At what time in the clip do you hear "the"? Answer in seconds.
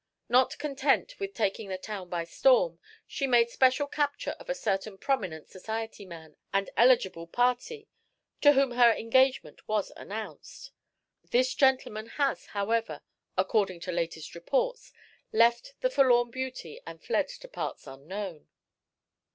1.69-1.77, 15.81-15.89